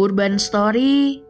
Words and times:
Urban 0.00 0.40
Story 0.40 1.20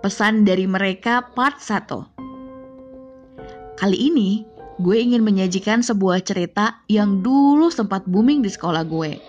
Pesan 0.00 0.48
dari 0.48 0.64
Mereka 0.64 1.36
Part 1.36 1.60
1 1.60 3.76
Kali 3.76 3.98
ini 4.00 4.48
gue 4.80 4.96
ingin 4.96 5.20
menyajikan 5.20 5.84
sebuah 5.84 6.24
cerita 6.24 6.80
yang 6.88 7.20
dulu 7.20 7.68
sempat 7.68 8.08
booming 8.08 8.40
di 8.40 8.48
sekolah 8.48 8.88
gue. 8.88 9.20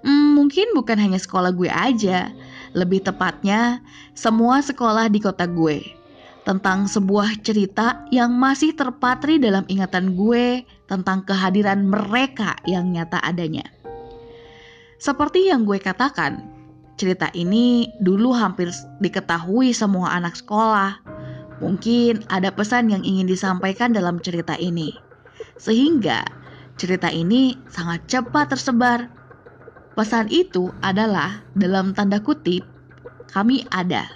Hmm, 0.00 0.32
mungkin 0.32 0.72
bukan 0.72 0.96
hanya 0.96 1.20
sekolah 1.20 1.52
gue 1.52 1.68
aja, 1.68 2.32
lebih 2.72 3.04
tepatnya 3.04 3.84
semua 4.16 4.64
sekolah 4.64 5.12
di 5.12 5.20
kota 5.20 5.44
gue. 5.44 5.84
Tentang 6.48 6.88
sebuah 6.88 7.44
cerita 7.44 8.08
yang 8.08 8.32
masih 8.32 8.72
terpatri 8.72 9.44
dalam 9.44 9.68
ingatan 9.68 10.16
gue 10.16 10.64
tentang 10.88 11.28
kehadiran 11.28 11.84
mereka 11.84 12.56
yang 12.64 12.96
nyata 12.96 13.20
adanya. 13.20 13.68
Seperti 14.96 15.52
yang 15.52 15.68
gue 15.68 15.76
katakan, 15.76 16.51
cerita 17.02 17.26
ini 17.34 17.90
dulu 17.98 18.30
hampir 18.30 18.70
diketahui 19.02 19.74
semua 19.74 20.14
anak 20.14 20.38
sekolah. 20.38 21.02
Mungkin 21.58 22.22
ada 22.30 22.54
pesan 22.54 22.94
yang 22.94 23.02
ingin 23.02 23.26
disampaikan 23.26 23.90
dalam 23.90 24.22
cerita 24.22 24.54
ini, 24.54 24.94
sehingga 25.58 26.22
cerita 26.78 27.10
ini 27.10 27.58
sangat 27.66 28.06
cepat 28.06 28.54
tersebar. 28.54 29.10
Pesan 29.98 30.30
itu 30.30 30.70
adalah 30.78 31.42
dalam 31.58 31.90
tanda 31.90 32.22
kutip, 32.22 32.62
"Kami 33.34 33.66
ada." 33.74 34.06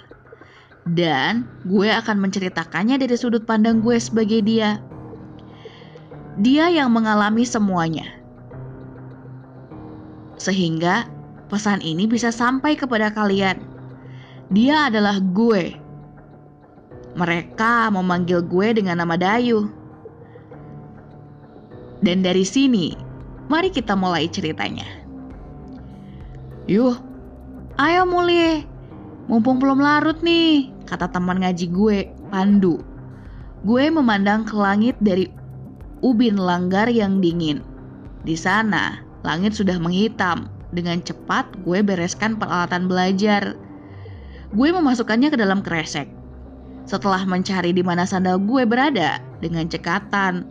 Dan 0.87 1.43
gue 1.67 1.91
akan 1.91 2.23
menceritakannya 2.23 2.95
dari 2.95 3.15
sudut 3.19 3.43
pandang 3.43 3.83
gue 3.83 3.99
sebagai 3.99 4.39
dia. 4.39 4.79
Dia 6.39 6.71
yang 6.71 6.95
mengalami 6.95 7.43
semuanya 7.43 8.17
sehingga 10.37 11.09
pesan 11.47 11.83
ini 11.83 12.07
bisa 12.07 12.31
sampai 12.31 12.75
kepada 12.75 13.11
kalian. 13.11 13.59
Dia 14.51 14.87
adalah 14.87 15.19
gue. 15.19 15.75
Mereka 17.17 17.89
memanggil 17.91 18.45
gue 18.45 18.77
dengan 18.77 19.01
nama 19.01 19.17
Dayu. 19.17 19.67
Dan 22.05 22.21
dari 22.21 22.45
sini, 22.45 22.93
mari 23.49 23.73
kita 23.73 23.97
mulai 23.97 24.29
ceritanya. 24.29 24.85
Yuh, 26.69 26.95
ayo 27.81 28.05
mulai. 28.05 28.63
Mumpung 29.27 29.59
belum 29.59 29.83
larut 29.83 30.23
nih, 30.23 30.71
kata 30.87 31.11
teman 31.11 31.43
ngaji 31.43 31.67
gue, 31.67 31.97
Pandu. 32.31 32.79
Gue 33.67 33.91
memandang 33.91 34.47
ke 34.47 34.55
langit 34.55 34.95
dari 35.03 35.27
ubin 35.99 36.39
langgar 36.39 36.87
yang 36.87 37.19
dingin. 37.19 37.59
Di 38.23 38.39
sana, 38.39 39.07
Langit 39.27 39.59
sudah 39.59 39.75
menghitam. 39.75 40.47
Dengan 40.77 41.01
cepat 41.01 41.57
gue 41.65 41.81
bereskan 41.81 42.37
peralatan 42.37 42.85
belajar. 42.85 43.57
Gue 44.53 44.69
memasukkannya 44.69 45.33
ke 45.33 45.37
dalam 45.41 45.65
kresek. 45.65 46.05
Setelah 46.85 47.25
mencari 47.25 47.73
di 47.73 47.81
mana 47.81 48.05
sandal 48.05 48.37
gue 48.37 48.61
berada 48.61 49.17
dengan 49.41 49.65
cekatan, 49.65 50.45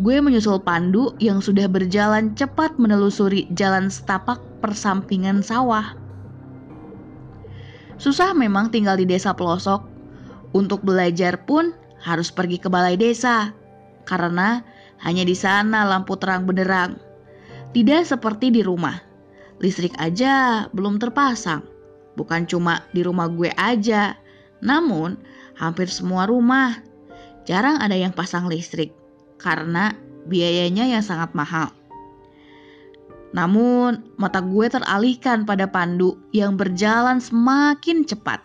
gue 0.00 0.16
menyusul 0.16 0.64
Pandu 0.64 1.12
yang 1.20 1.44
sudah 1.44 1.68
berjalan 1.68 2.32
cepat 2.32 2.80
menelusuri 2.80 3.52
jalan 3.52 3.92
setapak 3.92 4.40
persampingan 4.64 5.44
sawah. 5.44 5.92
Susah 8.00 8.32
memang 8.32 8.72
tinggal 8.72 8.96
di 8.96 9.04
desa 9.04 9.36
pelosok. 9.36 9.92
Untuk 10.56 10.80
belajar 10.88 11.44
pun 11.44 11.76
harus 12.00 12.32
pergi 12.32 12.56
ke 12.56 12.72
balai 12.72 12.96
desa, 12.96 13.52
karena 14.08 14.64
hanya 15.04 15.20
di 15.20 15.36
sana 15.36 15.84
lampu 15.84 16.16
terang 16.16 16.48
benderang. 16.48 16.96
Tidak 17.76 18.08
seperti 18.08 18.48
di 18.48 18.64
rumah. 18.64 18.96
Listrik 19.56 19.96
aja 19.96 20.66
belum 20.76 21.00
terpasang. 21.00 21.64
Bukan 22.16 22.48
cuma 22.48 22.84
di 22.92 23.04
rumah 23.04 23.28
gue 23.28 23.52
aja, 23.56 24.16
namun 24.60 25.16
hampir 25.56 25.88
semua 25.88 26.28
rumah. 26.28 26.80
Jarang 27.44 27.80
ada 27.80 27.94
yang 27.94 28.12
pasang 28.12 28.48
listrik 28.48 28.92
karena 29.36 29.94
biayanya 30.26 30.88
yang 30.88 31.04
sangat 31.04 31.32
mahal. 31.36 31.70
Namun, 33.36 34.16
mata 34.16 34.40
gue 34.40 34.66
teralihkan 34.70 35.44
pada 35.44 35.68
Pandu 35.68 36.16
yang 36.32 36.56
berjalan 36.56 37.20
semakin 37.20 38.08
cepat, 38.08 38.40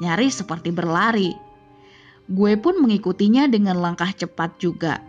nyaris 0.00 0.40
seperti 0.40 0.72
berlari. 0.72 1.36
Gue 2.32 2.56
pun 2.56 2.80
mengikutinya 2.80 3.44
dengan 3.44 3.76
langkah 3.76 4.08
cepat 4.08 4.56
juga. 4.56 5.04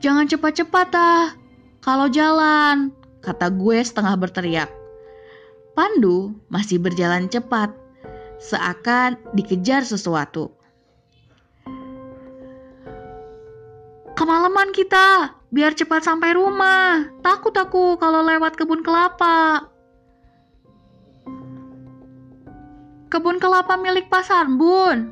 Jangan 0.00 0.26
cepat-cepat 0.26 0.88
ah, 0.96 1.36
kalau 1.82 2.06
jalan, 2.06 2.94
kata 3.26 3.50
gue 3.50 3.82
setengah 3.82 4.14
berteriak. 4.14 4.70
Pandu 5.74 6.30
masih 6.46 6.78
berjalan 6.78 7.26
cepat, 7.26 7.74
seakan 8.38 9.18
dikejar 9.34 9.82
sesuatu. 9.82 10.54
Kemalaman 14.14 14.70
kita, 14.70 15.34
biar 15.50 15.74
cepat 15.74 16.06
sampai 16.06 16.38
rumah. 16.38 17.10
Takut 17.26 17.56
aku 17.58 17.98
kalau 17.98 18.22
lewat 18.22 18.54
kebun 18.54 18.86
kelapa. 18.86 19.66
Kebun 23.10 23.42
kelapa 23.42 23.74
milik 23.74 24.06
pasar, 24.06 24.46
Bun. 24.46 25.10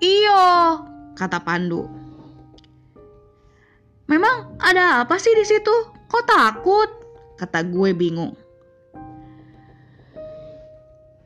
Iyo, 0.00 0.82
kata 1.14 1.38
Pandu. 1.44 2.01
Memang 4.12 4.60
ada 4.60 5.00
apa 5.00 5.16
sih 5.16 5.32
di 5.32 5.40
situ? 5.40 5.72
Kok 6.12 6.24
takut? 6.28 6.90
Kata 7.40 7.64
gue 7.64 7.96
bingung. 7.96 8.36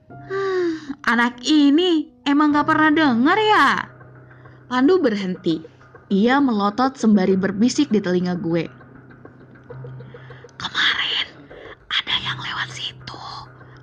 Anak 1.10 1.42
ini 1.42 2.14
emang 2.22 2.54
gak 2.54 2.70
pernah 2.70 2.94
dengar 2.94 3.34
ya? 3.42 3.90
Pandu 4.70 5.02
berhenti. 5.02 5.66
Ia 6.14 6.38
melotot 6.38 6.94
sembari 6.94 7.34
berbisik 7.34 7.90
di 7.90 7.98
telinga 7.98 8.38
gue. 8.38 8.70
Kemarin 10.54 11.26
ada 11.90 12.14
yang 12.22 12.38
lewat 12.38 12.70
situ. 12.70 13.22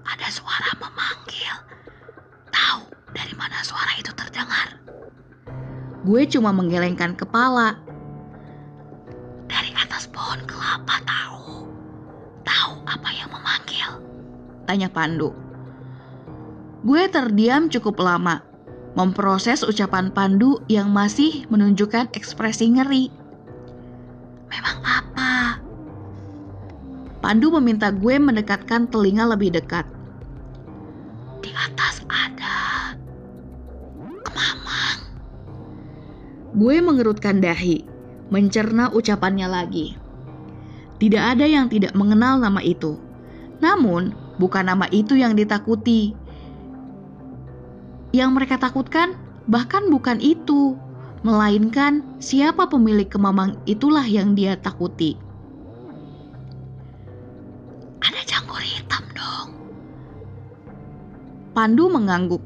Ada 0.07 0.31
suara 0.31 0.71
memanggil. 0.79 1.55
Tahu 2.55 2.87
dari 3.11 3.35
mana 3.35 3.59
suara 3.67 3.99
itu 3.99 4.15
terdengar? 4.15 4.79
Gue 6.07 6.23
cuma 6.23 6.55
menggelengkan 6.55 7.19
kepala 7.19 7.83
Tanya 14.63 14.87
Pandu. 14.87 15.35
Gue 16.83 17.07
terdiam 17.07 17.71
cukup 17.71 17.99
lama, 17.99 18.43
memproses 18.95 19.63
ucapan 19.63 20.11
Pandu 20.11 20.59
yang 20.67 20.91
masih 20.91 21.47
menunjukkan 21.47 22.11
ekspresi 22.11 22.75
ngeri. 22.75 23.07
Memang 24.51 24.77
apa? 24.83 25.63
Pandu 27.23 27.55
meminta 27.55 27.87
gue 27.89 28.19
mendekatkan 28.19 28.91
telinga 28.91 29.23
lebih 29.31 29.55
dekat. 29.55 29.87
Di 31.39 31.51
atas 31.55 32.03
ada 32.11 32.95
kemamang. 34.27 34.99
Gue 36.55 36.83
mengerutkan 36.83 37.39
dahi, 37.39 37.87
mencerna 38.27 38.91
ucapannya 38.91 39.47
lagi. 39.47 39.95
Tidak 40.99 41.23
ada 41.35 41.47
yang 41.47 41.71
tidak 41.71 41.95
mengenal 41.95 42.39
nama 42.39 42.59
itu. 42.59 42.99
Namun, 43.63 44.22
Bukan 44.41 44.65
nama 44.65 44.89
itu 44.89 45.13
yang 45.13 45.37
ditakuti. 45.37 46.17
Yang 48.13 48.29
mereka 48.33 48.57
takutkan 48.57 49.17
bahkan 49.45 49.89
bukan 49.89 50.17
itu, 50.21 50.77
melainkan 51.21 52.01
siapa 52.17 52.65
pemilik 52.69 53.05
kemamang 53.05 53.57
itulah 53.69 54.05
yang 54.05 54.33
dia 54.33 54.57
takuti. 54.57 55.17
Ada 58.01 58.21
jangkur 58.25 58.61
hitam 58.61 59.03
dong. 59.13 59.49
Pandu 61.53 61.89
mengangguk. 61.89 62.41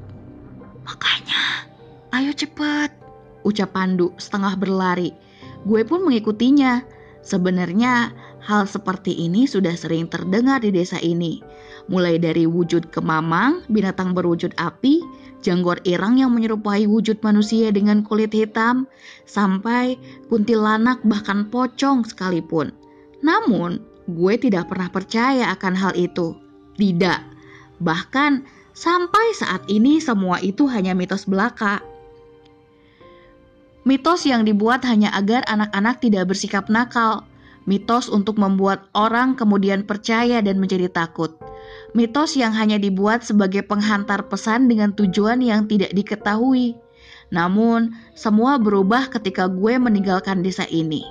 Makanya, 0.88 1.68
ayo 2.16 2.32
cepet, 2.32 2.92
ucap 3.44 3.76
Pandu 3.76 4.16
setengah 4.20 4.56
berlari. 4.60 5.12
Gue 5.64 5.84
pun 5.88 6.04
mengikutinya. 6.04 6.84
Sebenarnya 7.28 8.16
hal 8.40 8.72
seperti 8.72 9.12
ini 9.12 9.44
sudah 9.52 9.76
sering 9.76 10.08
terdengar 10.08 10.64
di 10.64 10.72
desa 10.72 10.96
ini 11.04 11.44
mulai 11.88 12.20
dari 12.20 12.44
wujud 12.44 12.92
kemamang, 12.92 13.64
binatang 13.72 14.12
berwujud 14.12 14.52
api, 14.60 15.04
janggor 15.40 15.80
irang 15.88 16.20
yang 16.20 16.36
menyerupai 16.36 16.84
wujud 16.88 17.20
manusia 17.24 17.72
dengan 17.72 18.04
kulit 18.04 18.36
hitam, 18.36 18.86
sampai 19.24 19.96
kuntilanak 20.28 21.00
bahkan 21.08 21.48
pocong 21.48 22.04
sekalipun. 22.04 22.76
Namun, 23.24 23.80
gue 24.08 24.34
tidak 24.40 24.72
pernah 24.72 24.92
percaya 24.92 25.52
akan 25.56 25.74
hal 25.74 25.94
itu. 25.96 26.36
Tidak. 26.78 27.20
Bahkan 27.82 28.46
sampai 28.78 29.26
saat 29.34 29.66
ini 29.72 29.98
semua 29.98 30.38
itu 30.44 30.70
hanya 30.70 30.94
mitos 30.94 31.26
belaka. 31.26 31.82
Mitos 33.88 34.28
yang 34.28 34.44
dibuat 34.44 34.84
hanya 34.84 35.16
agar 35.16 35.48
anak-anak 35.48 36.04
tidak 36.04 36.28
bersikap 36.28 36.68
nakal. 36.68 37.24
Mitos 37.68 38.12
untuk 38.12 38.36
membuat 38.36 38.88
orang 38.92 39.36
kemudian 39.36 39.88
percaya 39.88 40.44
dan 40.44 40.60
menjadi 40.60 40.92
takut 40.92 41.36
Mitos 41.96 42.36
yang 42.36 42.52
hanya 42.52 42.76
dibuat 42.76 43.24
sebagai 43.24 43.64
penghantar 43.64 44.28
pesan 44.28 44.68
dengan 44.68 44.92
tujuan 44.92 45.40
yang 45.40 45.72
tidak 45.72 45.96
diketahui. 45.96 46.76
Namun, 47.32 47.96
semua 48.12 48.60
berubah 48.60 49.08
ketika 49.08 49.48
gue 49.48 49.80
meninggalkan 49.80 50.44
desa 50.44 50.68
ini. 50.68 51.04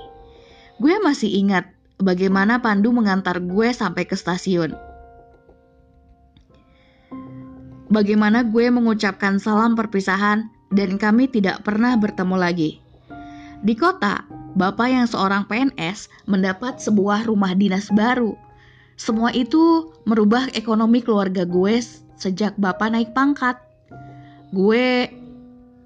Gue 0.77 1.01
masih 1.01 1.33
ingat 1.33 1.65
bagaimana 1.97 2.61
Pandu 2.61 2.93
mengantar 2.93 3.41
gue 3.41 3.73
sampai 3.73 4.05
ke 4.05 4.13
stasiun. 4.13 4.77
Bagaimana 7.89 8.45
gue 8.45 8.69
mengucapkan 8.69 9.41
salam 9.41 9.73
perpisahan 9.73 10.45
dan 10.69 10.99
kami 11.01 11.25
tidak 11.31 11.65
pernah 11.65 11.97
bertemu 11.97 12.35
lagi. 12.37 12.71
Di 13.65 13.73
kota, 13.73 14.27
bapak 14.53 14.87
yang 14.91 15.07
seorang 15.09 15.49
PNS 15.49 16.29
mendapat 16.29 16.77
sebuah 16.77 17.25
rumah 17.25 17.57
dinas 17.57 17.89
baru 17.89 18.37
semua 18.97 19.29
itu 19.29 19.93
merubah 20.09 20.49
ekonomi 20.57 21.05
keluarga 21.05 21.45
gue 21.45 21.77
sejak 22.17 22.57
bapak 22.57 22.89
naik 22.89 23.13
pangkat. 23.13 23.61
Gue 24.49 25.05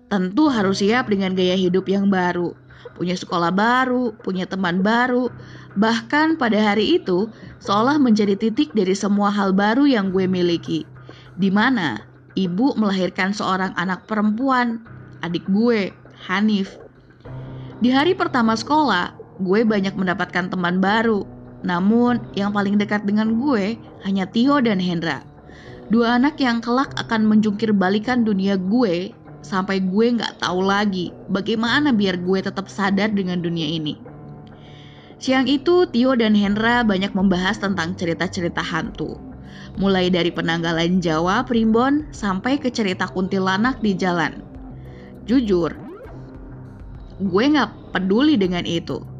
tentu 0.07 0.47
harus 0.47 0.79
siap 0.79 1.11
dengan 1.11 1.35
gaya 1.35 1.59
hidup 1.59 1.91
yang 1.91 2.07
baru, 2.07 2.55
punya 2.95 3.19
sekolah 3.19 3.51
baru, 3.51 4.15
punya 4.23 4.47
teman 4.47 4.79
baru. 4.79 5.27
Bahkan 5.75 6.39
pada 6.39 6.55
hari 6.71 7.03
itu, 7.03 7.27
seolah 7.59 7.99
menjadi 7.99 8.39
titik 8.39 8.71
dari 8.71 8.95
semua 8.95 9.27
hal 9.27 9.51
baru 9.51 9.83
yang 9.83 10.15
gue 10.15 10.23
miliki. 10.23 10.87
Di 11.35 11.51
mana 11.51 11.99
ibu 12.39 12.71
melahirkan 12.79 13.35
seorang 13.35 13.75
anak 13.75 14.07
perempuan, 14.07 14.87
adik 15.19 15.43
gue, 15.51 15.91
Hanif. 16.31 16.79
Di 17.83 17.91
hari 17.91 18.15
pertama 18.15 18.55
sekolah, 18.55 19.15
gue 19.41 19.67
banyak 19.67 19.97
mendapatkan 19.99 20.47
teman 20.47 20.79
baru, 20.79 21.40
namun, 21.61 22.17
yang 22.33 22.49
paling 22.49 22.81
dekat 22.81 23.05
dengan 23.05 23.37
gue 23.37 23.77
hanya 24.01 24.25
Tio 24.25 24.57
dan 24.61 24.81
Hendra. 24.81 25.21
Dua 25.93 26.17
anak 26.17 26.41
yang 26.41 26.63
kelak 26.63 26.95
akan 26.97 27.27
menjungkir 27.27 27.69
balikan 27.75 28.25
dunia 28.25 28.57
gue 28.57 29.13
sampai 29.41 29.81
gue 29.81 30.05
nggak 30.17 30.39
tahu 30.41 30.61
lagi 30.61 31.09
bagaimana 31.29 31.89
biar 31.91 32.21
gue 32.21 32.39
tetap 32.41 32.65
sadar 32.71 33.11
dengan 33.13 33.43
dunia 33.43 33.67
ini. 33.67 33.99
Siang 35.21 35.45
itu, 35.45 35.85
Tio 35.93 36.17
dan 36.17 36.33
Hendra 36.33 36.81
banyak 36.81 37.13
membahas 37.13 37.61
tentang 37.61 37.93
cerita-cerita 37.93 38.65
hantu. 38.65 39.21
Mulai 39.77 40.09
dari 40.09 40.33
penanggalan 40.33 40.97
Jawa, 40.97 41.45
Primbon, 41.45 42.09
sampai 42.09 42.57
ke 42.57 42.73
cerita 42.73 43.05
kuntilanak 43.05 43.77
di 43.85 43.93
jalan. 43.93 44.41
Jujur, 45.29 45.77
gue 47.21 47.43
nggak 47.53 47.93
peduli 47.93 48.33
dengan 48.33 48.65
itu. 48.65 49.10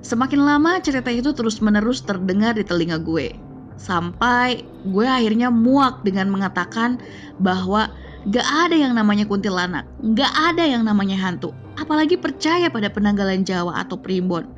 Semakin 0.00 0.40
lama 0.40 0.80
cerita 0.80 1.12
itu 1.12 1.36
terus-menerus 1.36 2.00
terdengar 2.00 2.56
di 2.56 2.64
telinga 2.64 2.96
gue. 2.96 3.36
Sampai 3.76 4.64
gue 4.88 5.04
akhirnya 5.04 5.52
muak 5.52 6.04
dengan 6.04 6.32
mengatakan 6.32 7.00
bahwa 7.40 7.92
gak 8.28 8.44
ada 8.44 8.76
yang 8.76 8.96
namanya 8.96 9.28
kuntilanak, 9.28 9.84
gak 10.16 10.32
ada 10.32 10.64
yang 10.64 10.84
namanya 10.84 11.16
hantu. 11.20 11.52
Apalagi 11.76 12.16
percaya 12.16 12.68
pada 12.68 12.92
penanggalan 12.92 13.44
Jawa 13.44 13.80
atau 13.80 13.96
primbon. 13.96 14.48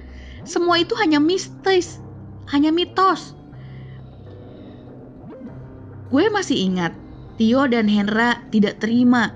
Semua 0.42 0.82
itu 0.82 0.94
hanya 0.98 1.22
mistis, 1.22 2.02
hanya 2.50 2.74
mitos. 2.74 3.34
Gue 6.10 6.26
masih 6.30 6.58
ingat, 6.58 6.92
Tio 7.38 7.66
dan 7.70 7.86
Hendra 7.86 8.42
tidak 8.50 8.82
terima. 8.82 9.34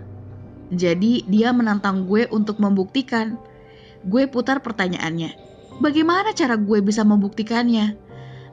Jadi 0.75 1.23
dia 1.31 1.55
menantang 1.55 2.11
gue 2.11 2.26
untuk 2.35 2.58
membuktikan. 2.58 3.38
Gue 4.06 4.26
putar 4.26 4.62
pertanyaannya, 4.62 5.45
Bagaimana 5.76 6.32
cara 6.32 6.56
gue 6.56 6.81
bisa 6.81 7.05
membuktikannya? 7.05 8.00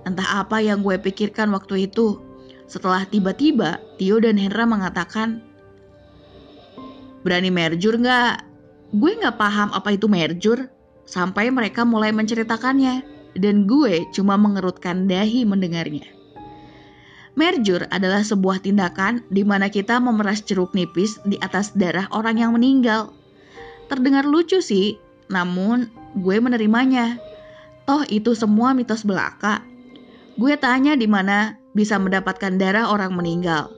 Entah 0.03 0.43
apa 0.43 0.59
yang 0.59 0.83
gue 0.83 0.99
pikirkan 0.99 1.55
waktu 1.55 1.87
itu. 1.87 2.19
Setelah 2.67 3.07
tiba-tiba 3.07 3.79
Tio 3.95 4.19
dan 4.19 4.35
Hendra 4.35 4.67
mengatakan, 4.67 5.39
Berani 7.23 7.47
merjur 7.47 7.95
nggak? 7.95 8.43
Gue 8.91 9.15
nggak 9.15 9.39
paham 9.39 9.71
apa 9.71 9.95
itu 9.95 10.11
merjur. 10.11 10.67
Sampai 11.07 11.47
mereka 11.47 11.87
mulai 11.87 12.11
menceritakannya. 12.11 13.07
Dan 13.39 13.65
gue 13.65 14.03
cuma 14.11 14.35
mengerutkan 14.35 15.07
dahi 15.07 15.47
mendengarnya. 15.47 16.05
Merjur 17.33 17.89
adalah 17.89 18.21
sebuah 18.21 18.61
tindakan 18.61 19.25
di 19.33 19.41
mana 19.41 19.71
kita 19.71 19.97
memeras 19.97 20.45
jeruk 20.45 20.75
nipis 20.77 21.17
di 21.25 21.39
atas 21.41 21.73
darah 21.73 22.05
orang 22.13 22.37
yang 22.37 22.51
meninggal. 22.53 23.09
Terdengar 23.89 24.27
lucu 24.29 24.61
sih, 24.61 25.01
namun 25.33 25.89
gue 26.21 26.37
menerimanya. 26.37 27.17
Toh 27.89 28.05
itu 28.07 28.37
semua 28.37 28.71
mitos 28.77 29.01
belaka. 29.01 29.65
Gue 30.37 30.55
tanya 30.55 30.93
di 30.93 31.09
mana 31.09 31.57
bisa 31.73 31.97
mendapatkan 31.97 32.55
darah 32.55 32.93
orang 32.93 33.17
meninggal. 33.17 33.73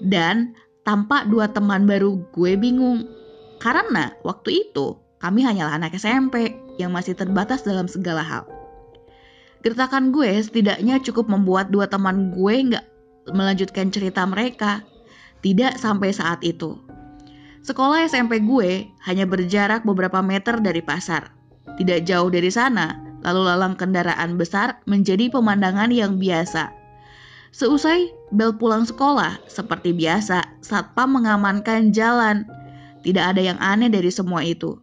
Dan 0.00 0.56
tampak 0.82 1.28
dua 1.28 1.52
teman 1.52 1.84
baru 1.84 2.18
gue 2.32 2.56
bingung. 2.56 3.04
Karena 3.60 4.16
waktu 4.24 4.66
itu 4.68 4.98
kami 5.22 5.44
hanyalah 5.44 5.78
anak 5.80 5.96
SMP 5.96 6.56
yang 6.76 6.90
masih 6.90 7.14
terbatas 7.16 7.62
dalam 7.62 7.88
segala 7.88 8.20
hal. 8.20 8.44
Gertakan 9.64 10.12
gue 10.12 10.28
setidaknya 10.44 11.00
cukup 11.00 11.32
membuat 11.32 11.72
dua 11.72 11.88
teman 11.88 12.36
gue 12.36 12.54
nggak 12.74 12.84
melanjutkan 13.32 13.88
cerita 13.88 14.28
mereka. 14.28 14.84
Tidak 15.40 15.80
sampai 15.80 16.12
saat 16.12 16.44
itu. 16.44 16.83
Sekolah 17.64 18.04
SMP 18.04 18.44
gue 18.44 18.92
hanya 19.08 19.24
berjarak 19.24 19.88
beberapa 19.88 20.20
meter 20.20 20.60
dari 20.60 20.84
pasar. 20.84 21.32
Tidak 21.80 22.04
jauh 22.04 22.28
dari 22.28 22.52
sana, 22.52 23.00
lalu 23.24 23.48
lalang 23.48 23.72
kendaraan 23.72 24.36
besar 24.36 24.84
menjadi 24.84 25.32
pemandangan 25.32 25.88
yang 25.88 26.20
biasa. 26.20 26.68
Seusai 27.56 28.12
bel 28.36 28.52
pulang 28.60 28.84
sekolah, 28.84 29.40
seperti 29.48 29.96
biasa, 29.96 30.60
satpam 30.60 31.16
mengamankan 31.16 31.88
jalan. 31.88 32.44
Tidak 33.00 33.24
ada 33.32 33.40
yang 33.40 33.56
aneh 33.64 33.88
dari 33.88 34.12
semua 34.12 34.44
itu. 34.44 34.76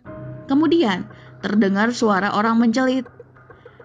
Kemudian, 0.49 1.05
terdengar 1.45 1.93
suara 1.93 2.33
orang 2.33 2.57
menjelit. 2.57 3.05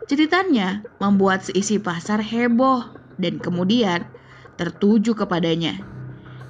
Ceritanya 0.08 0.80
membuat 1.04 1.44
seisi 1.44 1.76
pasar 1.76 2.24
heboh 2.24 2.96
dan 3.20 3.44
kemudian 3.44 4.08
tertuju 4.56 5.12
kepadanya 5.12 5.95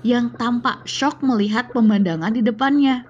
yang 0.07 0.31
tampak 0.39 0.87
shock 0.87 1.19
melihat 1.27 1.75
pemandangan 1.75 2.31
di 2.31 2.47
depannya. 2.47 3.03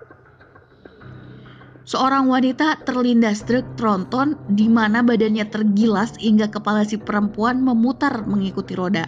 Seorang 1.86 2.26
wanita 2.26 2.82
terlindas 2.82 3.46
truk 3.46 3.62
tronton 3.78 4.34
di 4.50 4.66
mana 4.66 5.04
badannya 5.04 5.46
tergilas 5.46 6.16
hingga 6.18 6.50
kepala 6.50 6.82
si 6.82 6.98
perempuan 6.98 7.62
memutar 7.62 8.26
mengikuti 8.26 8.74
roda. 8.74 9.06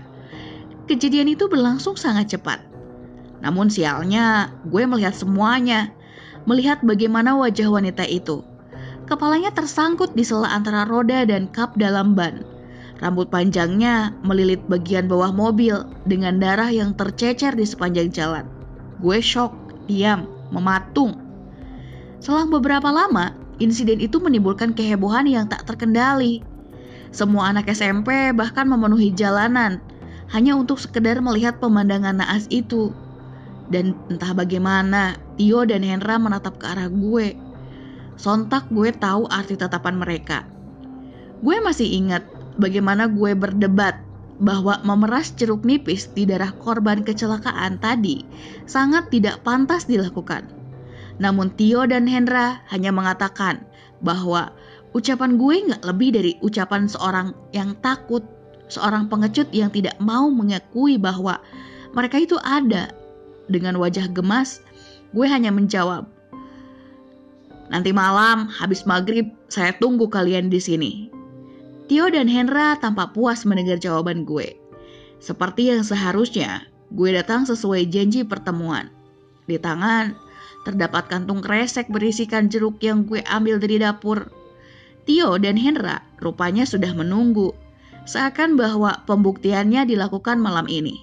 Kejadian 0.87 1.33
itu 1.33 1.50
berlangsung 1.50 1.99
sangat 1.99 2.38
cepat. 2.38 2.62
Namun 3.42 3.66
sialnya, 3.66 4.54
gue 4.68 4.87
melihat 4.87 5.16
semuanya. 5.16 5.90
Melihat 6.47 6.85
bagaimana 6.87 7.35
wajah 7.35 7.66
wanita 7.66 8.07
itu. 8.07 8.47
Kepalanya 9.11 9.50
tersangkut 9.50 10.14
di 10.14 10.23
sela 10.23 10.52
antara 10.52 10.87
roda 10.87 11.26
dan 11.26 11.50
kap 11.50 11.75
dalam 11.75 12.14
ban. 12.14 12.45
Rambut 12.99 13.31
panjangnya 13.31 14.14
melilit 14.26 14.67
bagian 14.67 15.07
bawah 15.07 15.31
mobil 15.31 15.87
dengan 16.07 16.43
darah 16.43 16.71
yang 16.71 16.99
tercecer 16.99 17.55
di 17.55 17.62
sepanjang 17.62 18.11
jalan. 18.11 18.45
Gue 18.99 19.23
shock, 19.23 19.55
diam, 19.87 20.26
mematung 20.50 21.28
Selang 22.19 22.50
beberapa 22.50 22.90
lama, 22.90 23.31
insiden 23.62 24.02
itu 24.02 24.19
menimbulkan 24.19 24.75
kehebohan 24.75 25.31
yang 25.31 25.47
tak 25.47 25.62
terkendali. 25.71 26.43
Semua 27.14 27.55
anak 27.55 27.71
SMP 27.71 28.35
bahkan 28.35 28.67
memenuhi 28.67 29.14
jalanan 29.14 29.78
hanya 30.35 30.59
untuk 30.59 30.83
sekedar 30.83 31.23
melihat 31.23 31.62
pemandangan 31.62 32.19
naas 32.19 32.50
itu. 32.50 32.90
Dan 33.71 33.95
entah 34.11 34.35
bagaimana, 34.35 35.14
Tio 35.38 35.62
dan 35.62 35.87
Hendra 35.87 36.19
menatap 36.19 36.59
ke 36.59 36.67
arah 36.67 36.90
gue. 36.90 37.38
Sontak 38.19 38.67
gue 38.75 38.90
tahu 38.90 39.31
arti 39.31 39.55
tatapan 39.55 39.95
mereka. 39.95 40.43
Gue 41.38 41.62
masih 41.62 41.87
ingat 41.87 42.26
bagaimana 42.59 43.07
gue 43.07 43.33
berdebat 43.33 43.99
bahwa 44.38 44.79
memeras 44.87 45.35
jeruk 45.35 45.67
nipis 45.67 46.07
di 46.15 46.23
darah 46.23 46.55
korban 46.62 47.03
kecelakaan 47.03 47.79
tadi 47.83 48.23
sangat 48.71 49.11
tidak 49.11 49.43
pantas 49.43 49.87
dilakukan. 49.87 50.47
Namun 51.19 51.50
Tio 51.59 51.83
dan 51.91 52.07
Hendra 52.07 52.62
hanya 52.71 52.95
mengatakan 52.95 53.67
bahwa 53.99 54.55
ucapan 54.95 55.35
gue 55.35 55.55
nggak 55.71 55.83
lebih 55.83 56.15
dari 56.15 56.33
ucapan 56.38 56.87
seorang 56.87 57.35
yang 57.50 57.75
takut, 57.83 58.23
seorang 58.71 59.11
pengecut 59.11 59.50
yang 59.50 59.75
tidak 59.75 59.99
mau 59.99 60.31
mengakui 60.31 60.95
bahwa 60.95 61.43
mereka 61.95 62.23
itu 62.23 62.38
ada. 62.47 62.95
Dengan 63.49 63.81
wajah 63.81 64.12
gemas, 64.12 64.61
gue 65.17 65.25
hanya 65.25 65.49
menjawab, 65.49 66.05
Nanti 67.69 67.93
malam, 67.93 68.49
habis 68.49 68.88
maghrib, 68.88 69.29
saya 69.53 69.77
tunggu 69.77 70.09
kalian 70.09 70.49
di 70.49 70.61
sini. 70.61 70.93
Tio 71.88 72.12
dan 72.12 72.28
Hendra 72.28 72.76
tampak 72.76 73.16
puas 73.16 73.49
mendengar 73.49 73.80
jawaban 73.80 74.28
gue. 74.28 74.61
Seperti 75.18 75.73
yang 75.73 75.83
seharusnya, 75.83 76.68
gue 76.92 77.11
datang 77.16 77.49
sesuai 77.49 77.88
janji 77.88 78.23
pertemuan. 78.23 78.92
Di 79.49 79.57
tangan, 79.57 80.12
Terdapat 80.68 81.09
kantung 81.09 81.40
kresek 81.40 81.88
berisikan 81.88 82.52
jeruk 82.52 82.76
yang 82.85 83.09
gue 83.09 83.25
ambil 83.25 83.57
dari 83.57 83.80
dapur. 83.80 84.28
Tio 85.09 85.40
dan 85.40 85.57
Hendra 85.57 86.04
rupanya 86.21 86.68
sudah 86.68 86.92
menunggu. 86.92 87.57
Seakan 88.04 88.61
bahwa 88.61 89.00
pembuktiannya 89.09 89.88
dilakukan 89.88 90.37
malam 90.37 90.68
ini. 90.68 91.00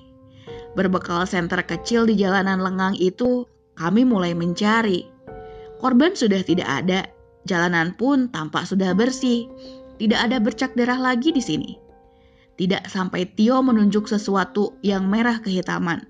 Berbekal 0.78 1.26
senter 1.26 1.66
kecil 1.66 2.06
di 2.06 2.14
jalanan 2.14 2.62
lengang 2.62 2.94
itu, 2.98 3.50
kami 3.74 4.06
mulai 4.06 4.38
mencari. 4.38 5.10
Korban 5.82 6.14
sudah 6.14 6.46
tidak 6.46 6.70
ada, 6.70 7.10
jalanan 7.50 7.98
pun 7.98 8.30
tampak 8.30 8.70
sudah 8.70 8.94
bersih. 8.94 9.50
Tidak 9.96 10.20
ada 10.20 10.38
bercak 10.44 10.76
darah 10.76 11.00
lagi 11.00 11.32
di 11.32 11.40
sini. 11.40 11.72
Tidak 12.56 12.88
sampai 12.88 13.28
Tio 13.36 13.60
menunjuk 13.60 14.08
sesuatu 14.08 14.80
yang 14.80 15.08
merah 15.12 15.44
kehitaman. 15.44 16.08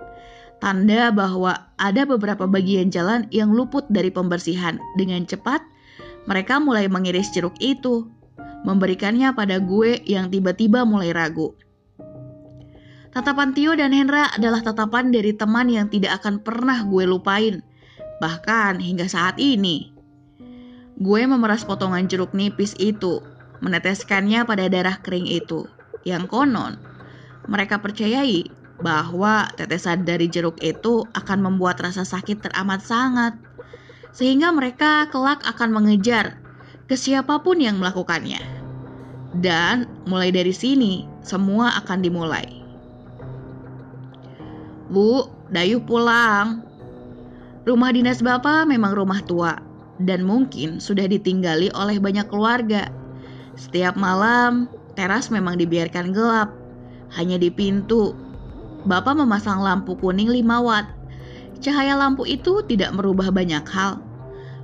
Tanda 0.61 1.09
bahwa 1.13 1.73
ada 1.77 2.05
beberapa 2.05 2.45
bagian 2.49 2.89
jalan 2.89 3.29
yang 3.29 3.53
luput 3.53 3.85
dari 3.89 4.09
pembersihan. 4.09 4.77
Dengan 4.97 5.25
cepat, 5.25 5.61
mereka 6.25 6.57
mulai 6.57 6.89
mengiris 6.89 7.29
jeruk 7.33 7.53
itu 7.61 8.09
memberikannya 8.65 9.29
pada 9.37 9.61
gue 9.61 10.01
yang 10.09 10.33
tiba-tiba 10.33 10.81
mulai 10.85 11.13
ragu. 11.13 11.53
Tatapan 13.13 13.55
Tio 13.55 13.71
dan 13.77 13.95
Hendra 13.95 14.27
adalah 14.33 14.59
tatapan 14.59 15.07
dari 15.13 15.31
teman 15.31 15.71
yang 15.71 15.87
tidak 15.87 16.19
akan 16.19 16.43
pernah 16.43 16.83
gue 16.83 17.07
lupain, 17.07 17.63
bahkan 18.19 18.75
hingga 18.81 19.07
saat 19.07 19.39
ini. 19.39 19.93
Gue 20.99 21.23
memeras 21.23 21.63
potongan 21.63 22.11
jeruk 22.11 22.35
nipis 22.35 22.75
itu, 22.75 23.23
meneteskannya 23.63 24.43
pada 24.43 24.67
darah 24.67 24.97
kering 24.99 25.27
itu, 25.27 25.67
yang 26.03 26.27
konon 26.27 26.95
mereka 27.45 27.77
percayai 27.77 28.49
bahwa 28.81 29.47
tetesan 29.55 30.03
dari 30.03 30.27
jeruk 30.27 30.59
itu 30.59 31.05
akan 31.15 31.39
membuat 31.45 31.79
rasa 31.79 32.03
sakit 32.03 32.43
teramat 32.43 32.83
sangat, 32.83 33.37
sehingga 34.11 34.51
mereka 34.51 35.07
kelak 35.13 35.45
akan 35.47 35.71
mengejar 35.71 36.41
ke 36.89 36.97
siapa 36.97 37.39
pun 37.39 37.61
yang 37.61 37.79
melakukannya. 37.79 38.41
Dan 39.35 39.87
mulai 40.07 40.31
dari 40.31 40.51
sini, 40.55 41.07
semua 41.23 41.75
akan 41.83 41.99
dimulai. 42.03 42.47
Bu, 44.91 45.27
Dayu 45.51 45.83
pulang. 45.83 46.63
Rumah 47.65 47.91
dinas 47.93 48.21
Bapak 48.21 48.69
memang 48.69 48.93
rumah 48.93 49.19
tua 49.25 49.57
dan 49.97 50.21
mungkin 50.21 50.77
sudah 50.77 51.09
ditinggali 51.09 51.73
oleh 51.73 51.97
banyak 51.97 52.29
keluarga. 52.29 52.87
Setiap 53.55 53.95
malam, 53.95 54.67
teras 54.99 55.31
memang 55.31 55.55
dibiarkan 55.55 56.11
gelap. 56.11 56.51
Hanya 57.15 57.39
di 57.39 57.47
pintu, 57.47 58.15
Bapak 58.85 59.17
memasang 59.17 59.65
lampu 59.65 59.97
kuning 59.97 60.29
5 60.29 60.61
watt. 60.61 60.85
Cahaya 61.57 61.97
lampu 61.97 62.21
itu 62.29 62.61
tidak 62.69 62.93
merubah 62.93 63.33
banyak 63.33 63.65
hal. 63.65 63.97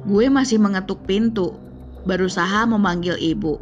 Gue 0.05 0.29
masih 0.29 0.61
mengetuk 0.61 1.01
pintu, 1.09 1.57
berusaha 2.05 2.69
memanggil 2.69 3.17
ibu. 3.17 3.57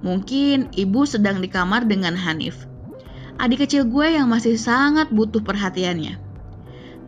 Mungkin 0.00 0.72
ibu 0.72 1.04
sedang 1.04 1.44
di 1.44 1.48
kamar 1.52 1.84
dengan 1.84 2.16
Hanif. 2.16 2.64
Adik 3.36 3.68
kecil 3.68 3.84
gue 3.84 4.16
yang 4.16 4.32
masih 4.32 4.56
sangat 4.56 5.12
butuh 5.12 5.44
perhatiannya. 5.44 6.16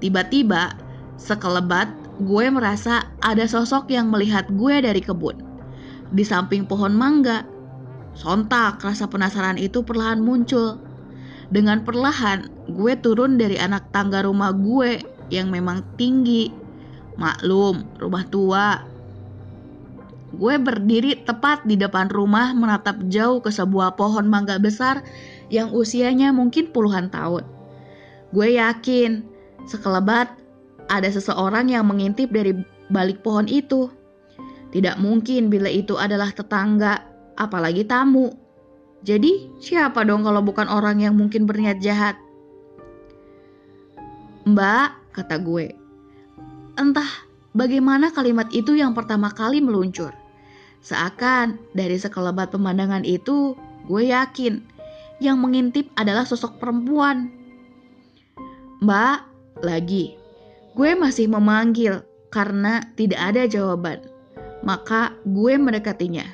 Tiba-tiba, 0.04 0.76
sekelebat 1.16 1.88
gue 2.20 2.46
merasa 2.52 3.08
ada 3.24 3.48
sosok 3.48 3.88
yang 3.88 4.12
melihat 4.12 4.44
gue 4.52 4.84
dari 4.84 5.00
kebun. 5.00 5.53
Di 6.12 6.26
samping 6.26 6.68
pohon 6.68 6.92
mangga, 6.92 7.46
sontak 8.12 8.82
rasa 8.84 9.08
penasaran 9.08 9.56
itu 9.56 9.80
perlahan 9.86 10.20
muncul. 10.20 10.76
Dengan 11.48 11.86
perlahan, 11.86 12.50
gue 12.68 12.92
turun 13.00 13.38
dari 13.38 13.56
anak 13.60 13.92
tangga 13.94 14.24
rumah 14.24 14.52
gue 14.52 15.00
yang 15.32 15.48
memang 15.48 15.84
tinggi. 15.96 16.50
Maklum, 17.14 17.86
rumah 18.02 18.26
tua, 18.26 18.82
Gue 20.34 20.58
berdiri 20.58 21.22
tepat 21.22 21.62
di 21.62 21.78
depan 21.78 22.10
rumah 22.10 22.50
menatap 22.50 23.06
jauh 23.06 23.38
ke 23.38 23.54
sebuah 23.54 23.94
pohon 23.94 24.26
mangga 24.26 24.58
besar 24.58 25.06
yang 25.46 25.70
usianya 25.70 26.34
mungkin 26.34 26.74
puluhan 26.74 27.06
tahun. 27.14 27.46
Gue 28.34 28.58
yakin 28.58 29.22
sekelebat 29.70 30.34
ada 30.90 31.06
seseorang 31.06 31.70
yang 31.70 31.86
mengintip 31.86 32.34
dari 32.34 32.50
balik 32.90 33.22
pohon 33.22 33.46
itu. 33.46 33.86
Tidak 34.74 34.98
mungkin 34.98 35.46
bila 35.46 35.70
itu 35.70 35.94
adalah 35.94 36.34
tetangga, 36.34 36.98
apalagi 37.38 37.86
tamu. 37.86 38.34
Jadi, 39.06 39.54
siapa 39.62 40.02
dong 40.02 40.26
kalau 40.26 40.42
bukan 40.42 40.66
orang 40.66 40.98
yang 40.98 41.14
mungkin 41.14 41.46
berniat 41.46 41.78
jahat? 41.78 42.18
Mbak, 44.50 45.14
kata 45.14 45.38
gue. 45.38 45.70
Entah 46.74 47.06
bagaimana 47.54 48.10
kalimat 48.10 48.50
itu 48.50 48.74
yang 48.74 48.98
pertama 48.98 49.30
kali 49.30 49.62
meluncur. 49.62 50.10
Seakan 50.82 51.56
dari 51.70 51.94
sekelebat 51.94 52.50
pemandangan 52.50 53.06
itu, 53.06 53.54
gue 53.86 54.10
yakin 54.10 54.58
yang 55.22 55.38
mengintip 55.38 55.86
adalah 55.94 56.26
sosok 56.26 56.58
perempuan. 56.58 57.30
Mbak, 58.82 59.18
lagi. 59.62 60.18
Gue 60.74 60.98
masih 60.98 61.30
memanggil 61.30 62.02
karena 62.34 62.82
tidak 62.98 63.20
ada 63.22 63.46
jawaban. 63.46 64.13
Maka 64.64 65.12
gue 65.28 65.60
mendekatinya. 65.60 66.24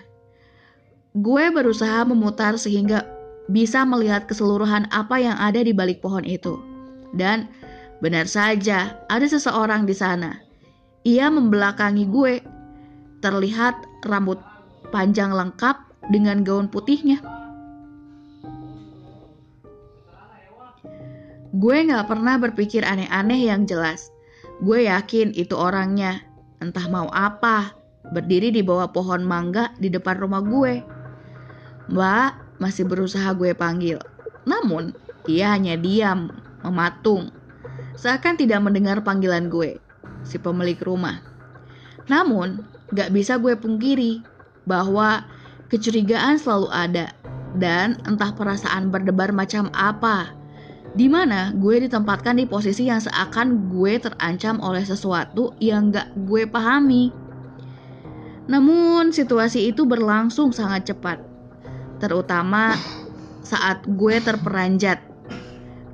Gue 1.18 1.50
berusaha 1.50 2.06
memutar 2.06 2.54
sehingga 2.54 3.02
bisa 3.50 3.82
melihat 3.82 4.30
keseluruhan 4.30 4.86
apa 4.94 5.18
yang 5.18 5.34
ada 5.34 5.58
di 5.66 5.74
balik 5.74 5.98
pohon 5.98 6.22
itu. 6.22 6.62
Dan 7.10 7.50
benar 7.98 8.30
saja, 8.30 8.94
ada 9.10 9.26
seseorang 9.26 9.82
di 9.82 9.94
sana. 9.98 10.38
Ia 11.02 11.26
membelakangi 11.26 12.06
gue 12.06 12.38
terlihat 13.18 14.06
rambut 14.06 14.38
panjang 14.94 15.34
lengkap 15.34 15.74
dengan 16.14 16.46
gaun 16.46 16.70
putihnya. 16.70 17.18
Gue 21.50 21.82
gak 21.82 22.06
pernah 22.06 22.38
berpikir 22.38 22.86
aneh-aneh 22.86 23.50
yang 23.50 23.66
jelas. 23.66 24.14
Gue 24.62 24.86
yakin 24.86 25.34
itu 25.34 25.58
orangnya, 25.58 26.22
entah 26.62 26.86
mau 26.86 27.10
apa, 27.10 27.74
berdiri 28.10 28.50
di 28.54 28.62
bawah 28.62 28.90
pohon 28.90 29.22
mangga 29.22 29.74
di 29.78 29.88
depan 29.90 30.18
rumah 30.18 30.42
gue. 30.42 30.82
Mbak 31.90 32.60
masih 32.62 32.86
berusaha 32.86 33.32
gue 33.34 33.56
panggil, 33.56 33.98
namun 34.46 34.94
ia 35.26 35.54
hanya 35.54 35.74
diam, 35.74 36.30
mematung, 36.62 37.32
seakan 37.98 38.38
tidak 38.38 38.60
mendengar 38.62 39.02
panggilan 39.02 39.50
gue, 39.50 39.80
si 40.22 40.36
pemilik 40.38 40.78
rumah. 40.84 41.18
Namun, 42.06 42.62
Gak 42.90 43.14
bisa 43.14 43.38
gue 43.38 43.54
pungkiri 43.54 44.18
bahwa 44.66 45.22
kecurigaan 45.70 46.42
selalu 46.42 46.68
ada 46.74 47.14
dan 47.54 48.02
entah 48.02 48.34
perasaan 48.34 48.90
berdebar 48.90 49.30
macam 49.30 49.70
apa. 49.70 50.34
Di 50.90 51.06
mana 51.06 51.54
gue 51.54 51.86
ditempatkan 51.86 52.34
di 52.34 52.50
posisi 52.50 52.90
yang 52.90 52.98
seakan 52.98 53.70
gue 53.70 54.02
terancam 54.02 54.58
oleh 54.58 54.82
sesuatu 54.82 55.54
yang 55.62 55.94
gak 55.94 56.10
gue 56.26 56.50
pahami. 56.50 57.14
Namun 58.50 59.14
situasi 59.14 59.70
itu 59.70 59.86
berlangsung 59.86 60.50
sangat 60.50 60.90
cepat, 60.90 61.22
terutama 62.02 62.74
saat 63.46 63.86
gue 63.86 64.18
terperanjat 64.18 64.98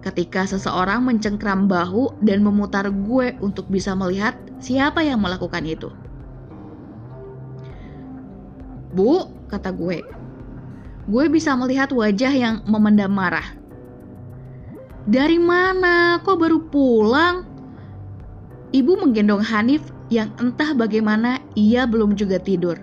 ketika 0.00 0.48
seseorang 0.48 1.04
mencengkram 1.04 1.68
bahu 1.68 2.16
dan 2.24 2.40
memutar 2.40 2.88
gue 2.88 3.36
untuk 3.44 3.68
bisa 3.68 3.92
melihat 3.92 4.32
siapa 4.56 5.04
yang 5.04 5.20
melakukan 5.20 5.68
itu. 5.68 5.92
Bu, 8.96 9.28
kata 9.52 9.76
gue. 9.76 10.00
Gue 11.04 11.24
bisa 11.28 11.52
melihat 11.60 11.92
wajah 11.92 12.32
yang 12.32 12.64
memendam 12.64 13.12
marah. 13.12 13.44
Dari 15.04 15.36
mana? 15.36 16.24
Kok 16.24 16.38
baru 16.40 16.58
pulang? 16.72 17.44
Ibu 18.72 18.92
menggendong 19.04 19.44
Hanif 19.44 19.84
yang 20.12 20.30
entah 20.38 20.70
bagaimana 20.76 21.42
ia 21.58 21.84
belum 21.84 22.14
juga 22.14 22.38
tidur. 22.38 22.78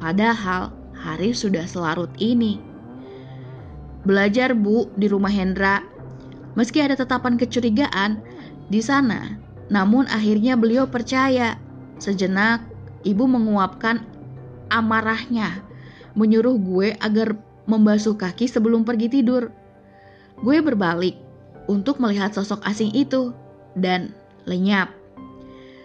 Padahal 0.00 0.72
hari 0.96 1.36
sudah 1.36 1.68
selarut 1.68 2.10
ini. 2.16 2.58
Belajar 4.02 4.56
bu 4.56 4.90
di 4.98 5.06
rumah 5.06 5.30
Hendra. 5.30 5.84
Meski 6.52 6.84
ada 6.84 6.98
tetapan 6.98 7.40
kecurigaan 7.40 8.20
di 8.68 8.84
sana, 8.84 9.40
namun 9.72 10.04
akhirnya 10.10 10.58
beliau 10.58 10.84
percaya. 10.84 11.56
Sejenak, 11.96 12.66
ibu 13.06 13.24
menguapkan 13.24 14.04
amarahnya 14.68 15.62
menyuruh 16.12 16.56
gue 16.60 16.88
agar 17.00 17.36
membasuh 17.64 18.18
kaki 18.18 18.50
sebelum 18.50 18.84
pergi 18.84 19.08
tidur. 19.08 19.48
Gue 20.42 20.58
berbalik 20.60 21.14
untuk 21.70 22.02
melihat 22.02 22.34
sosok 22.34 22.60
asing 22.66 22.90
itu 22.92 23.30
dan 23.78 24.12
lenyap. 24.44 25.01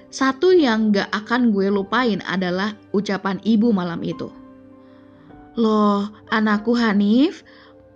Satu 0.08 0.56
yang 0.56 0.96
gak 0.96 1.12
akan 1.12 1.52
gue 1.52 1.68
lupain 1.68 2.24
adalah 2.24 2.72
ucapan 2.96 3.44
ibu 3.44 3.76
malam 3.76 4.00
itu. 4.08 4.32
Loh, 5.60 6.08
anakku 6.32 6.72
Hanif, 6.80 7.44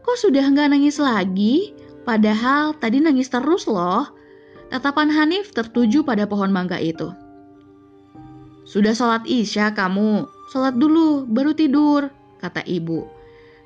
kok 0.04 0.20
sudah 0.20 0.44
gak 0.52 0.76
nangis 0.76 1.00
lagi? 1.00 1.72
Padahal 2.04 2.76
tadi 2.76 3.00
nangis 3.00 3.32
terus 3.32 3.64
loh. 3.70 4.12
Tatapan 4.68 5.08
Hanif 5.12 5.56
tertuju 5.56 6.04
pada 6.04 6.28
pohon 6.28 6.52
mangga 6.52 6.80
itu. 6.80 7.12
Sudah 8.68 8.96
sholat 8.96 9.24
isya 9.28 9.76
kamu, 9.76 10.28
sholat 10.52 10.80
dulu 10.80 11.28
baru 11.28 11.52
tidur, 11.52 12.08
kata 12.40 12.64
ibu. 12.68 13.04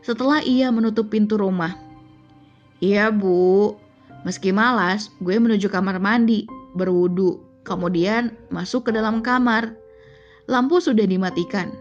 setelah 0.06 0.38
ia 0.46 0.70
menutup 0.70 1.10
pintu 1.10 1.34
rumah. 1.34 1.74
Iya 2.78 3.10
bu, 3.10 3.74
meski 4.22 4.54
malas, 4.54 5.10
gue 5.18 5.34
menuju 5.34 5.66
kamar 5.74 5.98
mandi, 5.98 6.46
berwudu, 6.78 7.42
kemudian 7.66 8.38
masuk 8.54 8.88
ke 8.88 8.92
dalam 8.94 9.26
kamar. 9.26 9.74
Lampu 10.46 10.78
sudah 10.78 11.10
dimatikan. 11.10 11.74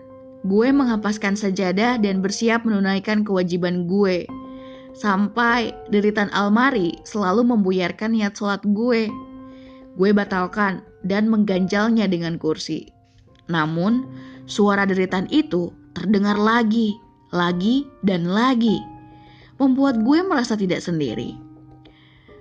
Gue 0.48 0.72
menghapaskan 0.72 1.36
sajadah 1.36 2.00
dan 2.00 2.24
bersiap 2.24 2.64
menunaikan 2.64 3.22
kewajiban 3.22 3.84
gue. 3.84 4.24
Sampai 4.96 5.76
deritan 5.92 6.32
almari 6.32 6.96
selalu 7.04 7.44
membuyarkan 7.44 8.16
niat 8.16 8.32
sholat 8.36 8.64
gue. 8.64 9.12
Gue 9.94 10.10
batalkan 10.16 10.80
dan 11.04 11.28
mengganjalnya 11.28 12.08
dengan 12.08 12.40
kursi. 12.40 12.88
Namun, 13.52 14.08
suara 14.48 14.88
deritan 14.88 15.28
itu 15.28 15.68
terdengar 15.92 16.40
lagi, 16.40 16.96
lagi, 17.32 17.84
dan 18.00 18.28
lagi. 18.28 18.80
Membuat 19.60 20.00
gue 20.02 20.18
merasa 20.24 20.56
tidak 20.56 20.80
sendiri. 20.80 21.36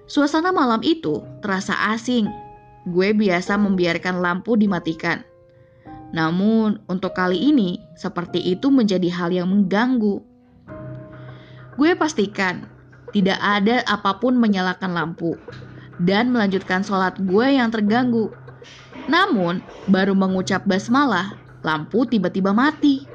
Suasana 0.07 0.51
malam 0.51 0.83
itu 0.83 1.23
terasa 1.39 1.73
asing. 1.95 2.27
Gue 2.83 3.15
biasa 3.15 3.55
membiarkan 3.55 4.19
lampu 4.19 4.59
dimatikan 4.59 5.23
namun, 6.13 6.77
untuk 6.85 7.17
kali 7.17 7.41
ini, 7.49 7.81
seperti 7.97 8.37
itu 8.37 8.69
menjadi 8.69 9.09
hal 9.09 9.33
yang 9.33 9.49
mengganggu. 9.49 10.21
Gue 11.73 11.97
pastikan 11.97 12.69
tidak 13.09 13.41
ada 13.41 13.81
apa 13.89 14.21
pun 14.21 14.37
menyalakan 14.37 14.93
lampu 14.93 15.33
dan 15.97 16.29
melanjutkan 16.29 16.85
sholat 16.85 17.17
gue 17.17 17.57
yang 17.57 17.73
terganggu. 17.73 18.29
Namun, 19.09 19.65
baru 19.89 20.13
mengucap 20.13 20.69
basmalah, 20.69 21.33
lampu 21.65 22.05
tiba-tiba 22.05 22.53
mati. 22.53 23.09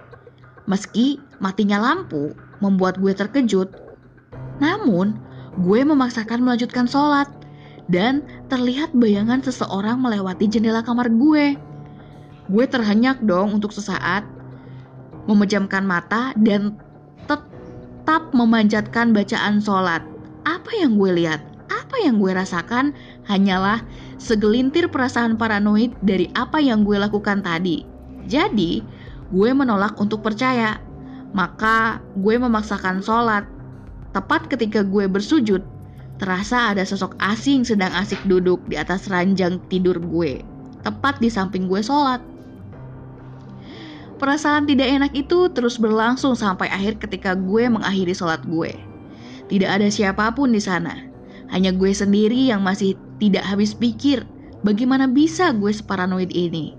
Meski 0.66 1.22
matinya 1.38 1.78
lampu 1.78 2.34
membuat 2.58 2.98
gue 2.98 3.14
terkejut, 3.14 3.70
namun 4.58 5.14
gue 5.62 5.80
memaksakan 5.86 6.42
melanjutkan 6.42 6.90
sholat 6.90 7.30
dan 7.88 8.24
terlihat 8.52 8.92
bayangan 8.92 9.40
seseorang 9.40 9.98
melewati 9.98 10.44
jendela 10.46 10.84
kamar 10.84 11.08
gue. 11.08 11.56
Gue 12.48 12.64
terhenyak 12.64 13.20
dong 13.24 13.60
untuk 13.60 13.72
sesaat, 13.72 14.24
memejamkan 15.28 15.84
mata 15.84 16.32
dan 16.36 16.76
tetap 17.28 18.32
memanjatkan 18.32 19.12
bacaan 19.12 19.60
sholat. 19.60 20.00
Apa 20.48 20.70
yang 20.80 20.96
gue 20.96 21.24
lihat, 21.24 21.44
apa 21.68 21.96
yang 22.00 22.16
gue 22.16 22.32
rasakan 22.32 22.96
hanyalah 23.28 23.84
segelintir 24.16 24.88
perasaan 24.88 25.36
paranoid 25.36 25.92
dari 26.00 26.32
apa 26.32 26.56
yang 26.60 26.88
gue 26.88 26.96
lakukan 26.96 27.44
tadi. 27.44 27.84
Jadi, 28.28 28.80
gue 29.32 29.50
menolak 29.52 29.96
untuk 30.00 30.24
percaya. 30.24 30.80
Maka, 31.36 32.00
gue 32.16 32.40
memaksakan 32.40 33.04
sholat. 33.04 33.44
Tepat 34.16 34.48
ketika 34.48 34.80
gue 34.80 35.04
bersujud, 35.04 35.60
terasa 36.18 36.74
ada 36.74 36.82
sosok 36.82 37.14
asing 37.22 37.62
sedang 37.62 37.94
asik 37.94 38.18
duduk 38.26 38.58
di 38.66 38.74
atas 38.74 39.06
ranjang 39.06 39.62
tidur 39.70 39.96
gue, 40.02 40.42
tepat 40.82 41.22
di 41.22 41.30
samping 41.30 41.70
gue 41.70 41.78
sholat. 41.78 42.18
Perasaan 44.18 44.66
tidak 44.66 44.90
enak 44.90 45.12
itu 45.14 45.46
terus 45.54 45.78
berlangsung 45.78 46.34
sampai 46.34 46.66
akhir 46.74 46.98
ketika 46.98 47.38
gue 47.38 47.70
mengakhiri 47.70 48.10
sholat 48.10 48.42
gue. 48.50 48.74
Tidak 49.46 49.70
ada 49.70 49.86
siapa 49.86 50.34
pun 50.34 50.50
di 50.50 50.58
sana, 50.58 51.06
hanya 51.54 51.70
gue 51.70 51.94
sendiri 51.94 52.50
yang 52.50 52.66
masih 52.66 52.98
tidak 53.22 53.46
habis 53.46 53.72
pikir 53.72 54.26
bagaimana 54.66 55.06
bisa 55.06 55.54
gue 55.54 55.70
separanoid 55.70 56.34
ini. 56.34 56.74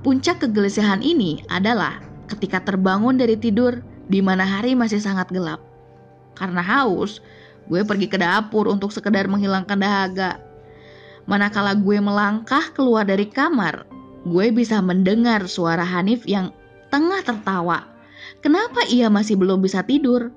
Puncak 0.00 0.48
kegelisahan 0.48 1.04
ini 1.04 1.44
adalah 1.52 2.00
ketika 2.32 2.64
terbangun 2.64 3.20
dari 3.20 3.36
tidur 3.36 3.84
di 4.08 4.24
mana 4.24 4.46
hari 4.46 4.72
masih 4.72 5.02
sangat 5.02 5.28
gelap. 5.28 5.60
Karena 6.36 6.62
haus, 6.62 7.20
gue 7.66 7.82
pergi 7.82 8.06
ke 8.06 8.18
dapur 8.18 8.70
untuk 8.70 8.94
sekedar 8.94 9.26
menghilangkan 9.26 9.78
dahaga. 9.78 10.38
Manakala 11.26 11.74
gue 11.74 11.98
melangkah 11.98 12.70
keluar 12.70 13.02
dari 13.02 13.26
kamar, 13.26 13.82
gue 14.22 14.46
bisa 14.54 14.78
mendengar 14.78 15.50
suara 15.50 15.82
Hanif 15.82 16.22
yang 16.26 16.54
tengah 16.90 17.22
tertawa. 17.26 17.86
Kenapa 18.42 18.86
ia 18.86 19.10
masih 19.10 19.34
belum 19.34 19.62
bisa 19.62 19.82
tidur? 19.82 20.30